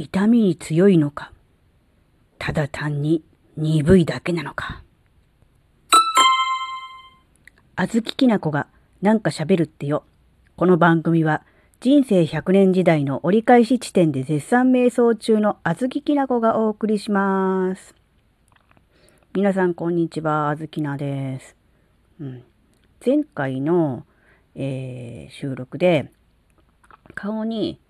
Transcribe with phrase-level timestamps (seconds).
[0.00, 1.32] 痛みに強いのか、
[2.38, 3.24] ただ単に
[3.56, 4.84] 鈍いだけなのか。
[7.74, 8.68] あずききなこが
[9.02, 10.04] なんか喋るってよ。
[10.54, 11.42] この番組は
[11.80, 17.96] 人生100年時代の折り返し地点で絶賛瞑想中のあずききなこがお送りします。
[19.34, 21.56] 皆さんこんにちは、あずきなです。
[22.20, 22.44] うん、
[23.04, 24.06] 前回の、
[24.54, 26.12] えー、収録で
[27.16, 27.80] 顔に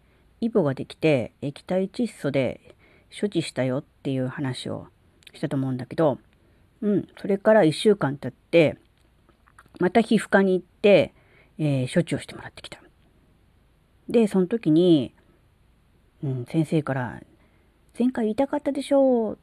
[0.41, 2.75] イボができて液体窒素で
[3.19, 4.87] 処置したよっていう話を
[5.35, 6.19] したと思うんだけど、
[6.83, 8.77] うん、それから1週間経って
[9.79, 11.13] また皮膚科に行って、
[11.59, 12.81] えー、処置をしてもらってきた。
[14.09, 15.15] で、その時に、
[16.25, 17.21] うん、先生から、
[17.99, 19.39] 前回痛かったでしょうっ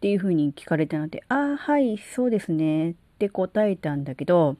[0.00, 4.56] ていうふうに聞かれたので、ああ、はい、そうですねって答えたんだけど、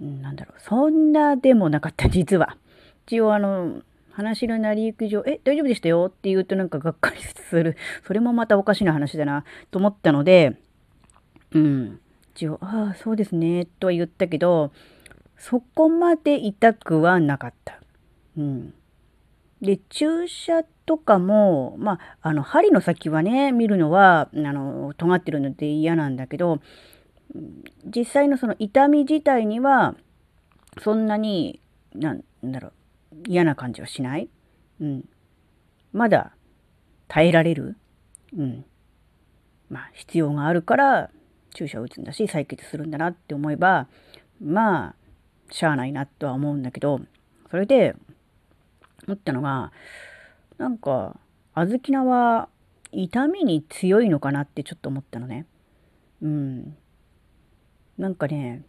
[0.00, 2.56] うん、なんだろう、そんなでもなかった、実は。
[3.06, 7.76] 一応あの、話の成り行き上、え、大丈夫でしたよって言うとなんかがっかりする。
[8.06, 10.56] それもまたおかしな話だな、と思ったので、
[11.52, 12.00] うん。
[12.34, 14.72] 一応、ああ、そうですね、とは言ったけど、
[15.36, 17.80] そこまで痛くはなかった。
[18.36, 18.74] うん。
[19.60, 26.60] で、注射とかも、まあ、あの、針の先はね、見るのは、あの、尖ってるので嫌なんだけど、
[27.84, 29.94] 実際のその痛み自体には、
[30.80, 31.60] そんなに、
[31.94, 32.72] なんだろう、
[33.26, 34.28] 嫌な感じはしない？
[34.80, 35.08] うん。
[35.92, 36.32] まだ
[37.08, 37.76] 耐えられる？
[38.36, 38.64] うん。
[39.70, 41.10] まあ、必要があるから、
[41.54, 43.86] 注射を打つんだし採血するんだなって思えば
[44.42, 44.94] まあ
[45.50, 47.02] しゃあないなとは思うんだけど
[47.50, 47.94] それで
[49.06, 49.70] 思ったのが
[50.56, 51.20] なんか
[51.54, 52.48] 小豆菜は
[52.90, 55.44] 痛みに強いのかなってちょっと思ったのね。
[56.22, 56.74] うん。
[57.98, 58.62] なんかね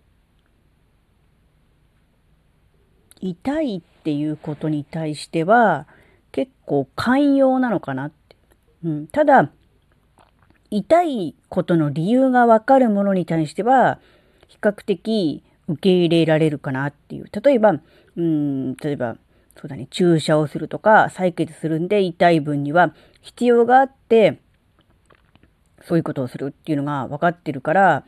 [3.24, 5.88] 痛いっていうことに対しては
[6.32, 8.36] 結構寛容なのかなって。
[8.84, 9.50] うん、ただ
[10.74, 14.00] 痛いことの理由がわかるものに対しては、
[14.48, 17.26] 比較的受け入れられるかなっていう。
[17.32, 17.80] 例えば、
[18.16, 19.18] うん、例えば、
[19.56, 24.40] そうだね、注射をするとか、採血するんで痛い分には必要があって、
[25.84, 28.04] そういうことをするっていうのが分かってるから、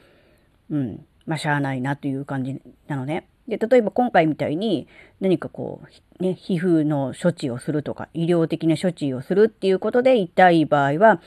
[0.71, 3.27] うん、まあ、しゃあないなという感じなのね。
[3.47, 4.87] で、例えば今回みたいに
[5.19, 5.81] 何かこ
[6.19, 11.21] う、ね、皮膚の処置をするとか、医療的な処置をするっていうことで痛い場合は、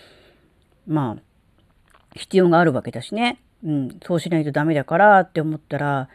[0.86, 1.22] まあ、
[2.16, 3.40] 必要があるわけだしね。
[3.64, 6.08] うん、そうしないとダメだからって思ったら、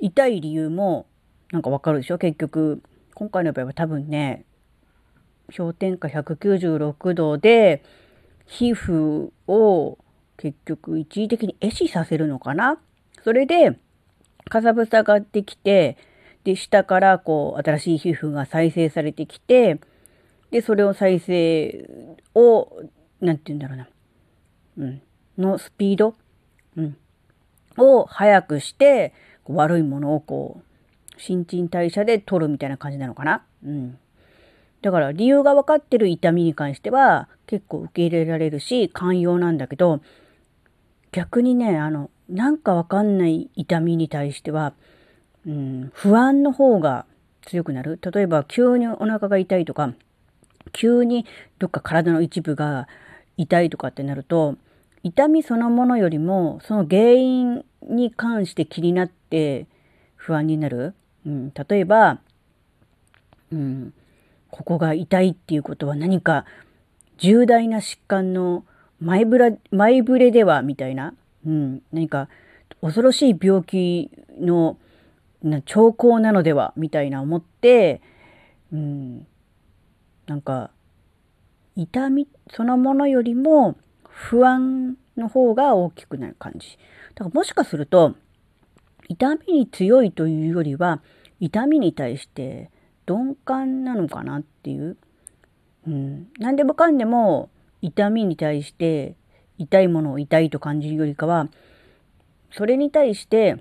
[0.00, 1.06] 痛い理由も
[1.52, 2.18] なんかわかるでしょ？
[2.18, 2.82] 結局、
[3.14, 4.44] 今回の場合は多分ね、
[5.56, 7.82] 氷点下196度で、
[8.46, 9.98] 皮膚を
[10.36, 12.78] 結局一時的に壊死させるのかな？
[13.22, 13.78] それで、
[14.48, 15.96] かさぶたができて、
[16.44, 19.78] で、下からこう、新しい皮膚が再生されてきて、
[20.50, 22.82] で、それを再生を、
[23.20, 23.88] なんて言うんだろうな。
[24.78, 25.02] うん。
[25.38, 26.14] のスピード、
[26.76, 26.96] うん、
[27.78, 29.12] を速くして、
[29.46, 30.64] 悪いものをこう、
[31.16, 33.44] 新陳代謝で取るみたいな感じなのかな？
[33.64, 33.98] うん。
[34.82, 40.02] だから理由が分かってる痛みに関しては結構受け入れられるし寛容なんだけど
[41.10, 44.74] 逆にねあのなんか分かんない痛みに対しては、
[45.46, 47.06] うん、不安の方が
[47.42, 49.92] 強くなる例えば急にお腹が痛いとか
[50.72, 51.26] 急に
[51.58, 52.88] どっか体の一部が
[53.36, 54.56] 痛いとかってなると
[55.02, 59.66] 痛みそのものよりもその原因に関して気になって
[60.16, 60.94] 不安になる。
[61.26, 62.20] うん、例えば、
[63.52, 63.92] うん、
[64.50, 66.46] ここが痛いっていうことは何か
[67.18, 68.64] 重大な疾患の
[69.00, 71.14] 前ぶら前触れではみたいな、
[71.46, 72.28] うん、何か
[72.80, 74.10] 恐ろしい病気
[74.40, 74.76] の
[75.64, 78.00] 兆候なのではみたいな思って、
[78.72, 79.26] うん、
[80.26, 80.70] なんか
[81.76, 83.76] 痛みそのものよりも
[84.08, 86.78] 不安の方が大きくなる感じ。
[87.14, 88.14] だからもしかすると、
[89.08, 91.02] 痛みに強いというよりは、
[91.40, 92.70] 痛みに対して
[93.08, 94.96] 鈍感なのかなっていう。
[95.86, 96.28] うん。
[96.38, 97.50] 何でもかんでも
[97.82, 99.16] 痛みに対して
[99.58, 101.48] 痛いものを痛いと感じるよりかは、
[102.50, 103.56] それに対して、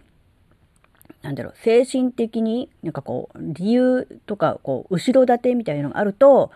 [1.21, 6.51] なんだろう、精神的になんかこう、理由とか、こう、後ろ盾みたいなのがあると、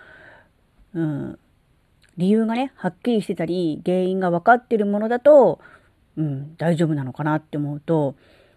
[0.94, 1.40] うん、
[2.18, 5.60] 理由がね、はっきりしてたり、原因が分かってるものだと、
[6.18, 8.16] うん、大丈夫なのかなって思うと、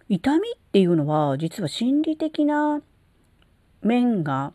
[0.08, 2.82] 痛みっていうのは、実は心理的な
[3.82, 4.52] 面が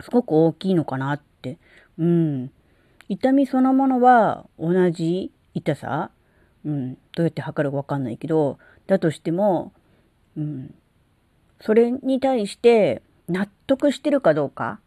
[0.00, 1.58] すごく大きいのかなって。
[1.98, 2.50] うん。
[3.08, 6.10] 痛みそのものは同じ痛さ、
[6.64, 9.72] うん、どうやって測るかわかんないけど、だとしても、
[10.36, 10.74] うん、
[11.60, 14.80] それに対して納得してるかどうか、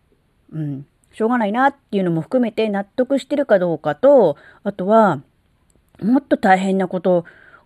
[0.52, 5.22] うん、しょうがないなっていうのも含めて納得してるかどうかと、あとは、
[6.02, 7.26] もっと大変なこと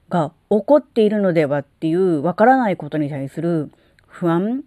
[0.09, 3.71] が起こっているのではっていうわからないことに対する
[4.05, 4.63] 不安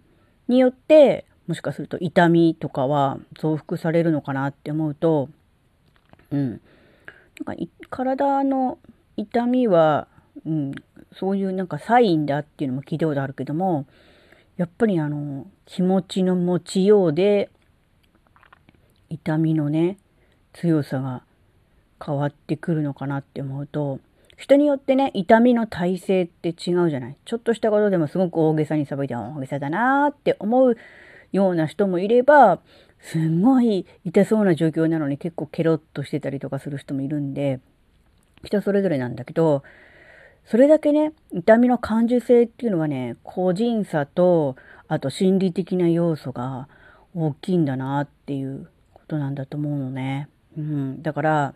[0.47, 5.29] によってもしかすると痛みとかは増幅されるのかなって思うと、
[6.31, 6.61] うん、
[7.43, 8.77] なんか体の
[9.17, 10.07] 痛みは、
[10.45, 10.71] うん、
[11.17, 13.87] そういうなんかサインだっていうのも聞いたことあるけども
[14.57, 17.49] やっぱりあの気持ちの持ちようで
[19.09, 19.97] 痛みのね
[20.53, 21.23] 強さが
[22.03, 23.99] 変わってくるのかなって思うと
[24.37, 27.17] 人によってね痛みの耐性って違うじゃない。
[27.25, 30.77] ちょっとしたことでもすごく大げさにさばいて大げさだなーって思う
[31.31, 32.59] ような人もいれば
[33.01, 37.59] すんごい痛そうな状況なのに結構ケロッとしてたりとかする人もいるんで
[38.43, 39.63] 人それぞれなんだけど
[40.45, 44.55] それだけね痛みの感受性っていうのはね個人差と
[44.87, 46.67] あと心理的な要素が
[47.15, 50.29] 大きいんだなっていうことなんだと思うのね。
[50.57, 51.53] うん、だから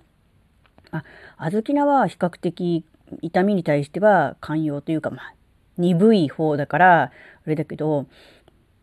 [0.91, 1.03] あ
[1.37, 2.85] 小豆菜は比較的
[3.21, 5.33] 痛みに対しては寛容というかまあ
[5.77, 7.11] 鈍い方だからあ
[7.45, 8.07] れだけど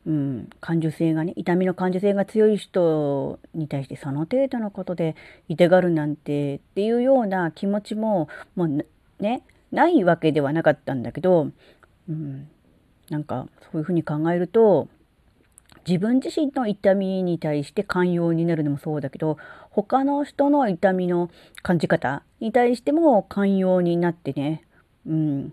[0.07, 5.15] うん、感受性がね痛みの感受性が強い人に対してその程度のことで
[5.49, 8.85] 痛がるなんてっていうような気持ちももう
[9.21, 11.51] ねないわけではなかったんだけど、
[12.09, 12.49] うん、
[13.11, 14.89] なんかそういうふうに考えると
[15.87, 19.39] 自分自身の痛みに対して寛容になるのもそうだけど
[19.71, 21.31] 他の人の痛みの
[21.63, 24.65] 感じ方に対しても寛容になってね、
[25.07, 25.53] うん、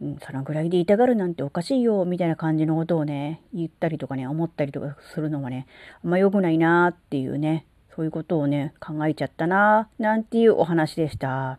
[0.00, 5.66] うん、そのぐらいで痛がるなんておかしいよ、みたいな感じのことをね、言ったりとかね、思ったりとかするのはね、
[6.04, 11.58] あんま良くないなっていうね、そういうことをね、考えちゃったななんていうお話でした。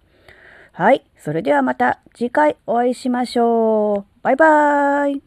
[0.71, 1.03] はい。
[1.17, 4.21] それではまた次回お会いしましょう。
[4.21, 5.26] バイバーイ。